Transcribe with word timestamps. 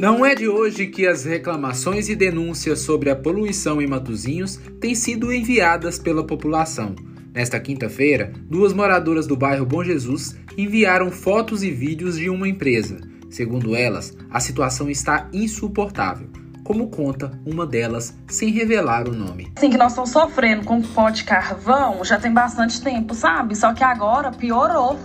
Não 0.00 0.24
é 0.24 0.34
de 0.34 0.48
hoje 0.48 0.86
que 0.86 1.06
as 1.06 1.24
reclamações 1.24 2.08
e 2.08 2.16
denúncias 2.16 2.80
sobre 2.80 3.10
a 3.10 3.16
poluição 3.16 3.80
em 3.80 3.86
Matozinhos 3.86 4.58
têm 4.80 4.94
sido 4.94 5.32
enviadas 5.32 5.98
pela 5.98 6.26
população. 6.26 6.94
Nesta 7.32 7.60
quinta-feira, 7.60 8.32
duas 8.48 8.72
moradoras 8.72 9.26
do 9.26 9.36
bairro 9.36 9.64
Bom 9.64 9.84
Jesus 9.84 10.36
enviaram 10.56 11.10
fotos 11.10 11.62
e 11.62 11.70
vídeos 11.70 12.16
de 12.16 12.28
uma 12.28 12.48
empresa. 12.48 12.98
Segundo 13.30 13.76
elas, 13.76 14.16
a 14.30 14.40
situação 14.40 14.90
está 14.90 15.28
insuportável, 15.32 16.28
como 16.64 16.88
conta 16.88 17.38
uma 17.46 17.66
delas 17.66 18.16
sem 18.28 18.50
revelar 18.50 19.08
o 19.08 19.14
nome. 19.14 19.52
Assim 19.56 19.70
que 19.70 19.78
nós 19.78 19.92
estamos 19.92 20.10
sofrendo 20.10 20.64
com 20.64 20.82
pó 20.82 21.10
de 21.10 21.24
carvão 21.24 22.04
já 22.04 22.18
tem 22.18 22.32
bastante 22.32 22.82
tempo, 22.82 23.14
sabe? 23.14 23.54
Só 23.54 23.72
que 23.72 23.84
agora 23.84 24.32
piorou. 24.32 24.98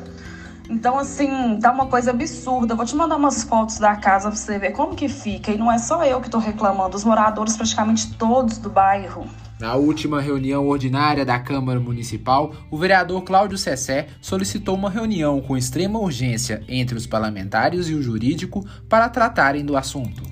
Então, 0.69 0.97
assim, 0.97 1.59
tá 1.59 1.71
uma 1.71 1.87
coisa 1.87 2.11
absurda. 2.11 2.75
vou 2.75 2.85
te 2.85 2.95
mandar 2.95 3.17
umas 3.17 3.43
fotos 3.43 3.77
da 3.77 3.95
casa 3.95 4.29
pra 4.29 4.37
você 4.37 4.57
ver 4.57 4.71
como 4.71 4.95
que 4.95 5.07
fica. 5.07 5.51
E 5.51 5.57
não 5.57 5.71
é 5.71 5.77
só 5.77 6.03
eu 6.03 6.21
que 6.21 6.29
tô 6.29 6.37
reclamando, 6.37 6.95
os 6.95 7.03
moradores 7.03 7.55
praticamente 7.55 8.13
todos 8.15 8.57
do 8.57 8.69
bairro. 8.69 9.27
Na 9.59 9.75
última 9.75 10.19
reunião 10.19 10.67
ordinária 10.67 11.23
da 11.23 11.39
Câmara 11.39 11.79
Municipal, 11.79 12.53
o 12.69 12.77
vereador 12.77 13.21
Cláudio 13.21 13.57
Cessé 13.57 14.07
solicitou 14.19 14.75
uma 14.75 14.89
reunião 14.89 15.39
com 15.39 15.55
extrema 15.55 15.97
urgência 15.97 16.61
entre 16.67 16.97
os 16.97 17.07
parlamentares 17.07 17.87
e 17.87 17.93
o 17.93 18.01
jurídico 18.01 18.67
para 18.89 19.07
tratarem 19.07 19.63
do 19.63 19.77
assunto. 19.77 20.23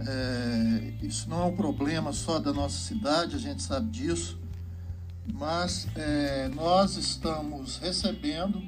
É, 0.00 0.92
isso 1.02 1.28
não 1.28 1.42
é 1.42 1.44
um 1.44 1.54
problema 1.54 2.10
só 2.12 2.38
da 2.38 2.50
nossa 2.50 2.78
cidade, 2.78 3.36
a 3.36 3.38
gente 3.38 3.62
sabe 3.62 3.90
disso, 3.90 4.40
mas 5.34 5.86
é, 5.94 6.48
nós 6.54 6.96
estamos 6.96 7.76
recebendo 7.76 8.62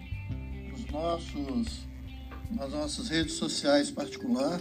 nossos, 0.93 1.87
nas 2.51 2.73
nossas 2.73 3.09
redes 3.09 3.35
sociais 3.35 3.91
particular, 3.91 4.61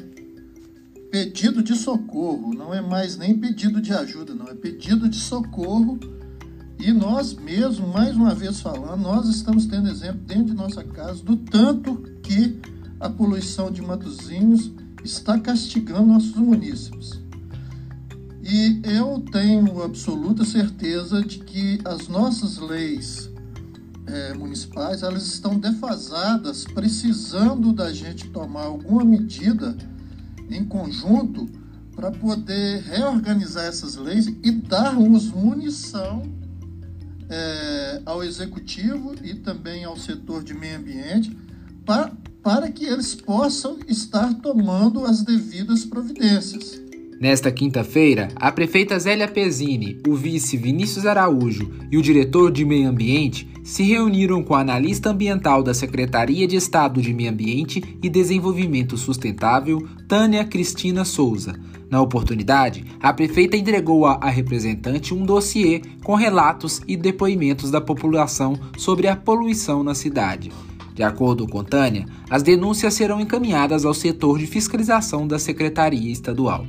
pedido 1.12 1.64
de 1.64 1.76
socorro, 1.76 2.54
não 2.54 2.74
é 2.74 2.82
mais 2.82 3.18
nem 3.18 3.38
pedido 3.38 3.82
de 3.82 3.94
ajuda, 3.94 4.34
não, 4.34 4.48
é 4.48 4.54
pedido 4.54 5.10
de 5.10 5.18
socorro. 5.18 6.00
E 6.78 6.94
nós 6.94 7.34
mesmo, 7.34 7.88
mais 7.88 8.16
uma 8.16 8.34
vez 8.34 8.62
falando, 8.62 9.02
nós 9.02 9.28
estamos 9.28 9.66
tendo 9.66 9.90
exemplo 9.90 10.22
dentro 10.22 10.46
de 10.46 10.54
nossa 10.54 10.84
casa 10.84 11.22
do 11.24 11.36
tanto 11.36 12.02
que 12.24 12.60
a 13.00 13.10
poluição 13.10 13.72
de 13.72 13.82
Matozinhos 13.82 14.72
está 15.04 15.40
castigando 15.40 16.08
nossos 16.08 16.36
munícipes. 16.36 17.20
E 18.42 18.82
eu 18.84 19.24
tenho 19.32 19.82
absoluta 19.84 20.46
certeza 20.46 21.22
de 21.22 21.40
que 21.40 21.80
as 21.84 22.08
nossas 22.08 22.58
leis 22.58 23.30
é, 24.12 24.34
municipais 24.34 25.04
elas 25.04 25.26
estão 25.26 25.60
defasadas, 25.60 26.64
precisando 26.66 27.72
da 27.72 27.94
gente 27.94 28.30
tomar 28.30 28.64
alguma 28.64 29.04
medida 29.06 29.78
em 30.50 30.66
conjunto 30.66 31.48
para 31.96 32.12
poder 32.12 32.82
reorganizar 32.82 33.66
essas 33.66 33.96
leis 33.96 34.28
e 34.28 34.52
darmos 34.52 35.26
munição 35.26 36.24
é, 37.30 38.02
ao 38.06 38.24
executivo 38.24 39.14
e 39.24 39.36
também 39.36 39.84
ao 39.84 39.98
setor 39.98 40.44
de 40.44 40.54
meio 40.54 40.78
ambiente 40.78 41.38
para, 41.86 42.12
para 42.42 42.72
que 42.72 42.86
eles 42.86 43.14
possam 43.14 43.78
estar 43.88 44.34
tomando 44.36 45.06
as 45.06 45.24
devidas 45.24 45.86
providências. 45.86 46.82
Nesta 47.20 47.52
quinta-feira, 47.52 48.30
a 48.38 48.50
prefeita 48.50 48.98
Zélia 48.98 49.28
Pezzini, 49.28 50.00
o 50.08 50.16
vice 50.16 50.56
Vinícius 50.56 51.06
Araújo 51.06 51.70
e 51.92 51.98
o 51.98 52.02
diretor 52.02 52.50
de 52.50 52.64
Meio 52.64 52.88
Ambiente 52.88 53.46
se 53.62 53.84
reuniram 53.84 54.42
com 54.42 54.56
a 54.56 54.62
analista 54.62 55.10
ambiental 55.10 55.62
da 55.62 55.74
Secretaria 55.74 56.48
de 56.48 56.56
Estado 56.56 57.02
de 57.02 57.14
Meio 57.14 57.30
Ambiente 57.30 57.84
e 58.02 58.10
Desenvolvimento 58.10 58.96
Sustentável, 58.96 59.86
Tânia 60.08 60.46
Cristina 60.46 61.04
Souza. 61.04 61.60
Na 61.90 62.02
oportunidade, 62.02 62.86
a 63.02 63.12
prefeita 63.12 63.58
entregou 63.58 64.06
à 64.06 64.30
representante 64.30 65.14
um 65.14 65.26
dossiê 65.26 65.82
com 66.06 66.16
relatos 66.16 66.80
e 66.88 66.96
depoimentos 66.96 67.70
da 67.70 67.82
população 67.82 68.58
sobre 68.78 69.10
a 69.10 69.16
poluição 69.18 69.84
na 69.84 69.94
cidade. 69.94 70.54
De 70.96 71.04
acordo 71.04 71.46
com 71.46 71.66
Tânia, 71.66 72.06
as 72.30 72.44
denúncias 72.44 72.94
serão 72.94 73.20
encaminhadas 73.20 73.84
ao 73.84 73.94
setor 73.94 74.40
de 74.40 74.48
fiscalização 74.48 75.28
da 75.28 75.38
Secretaria 75.38 76.10
Estadual. 76.10 76.66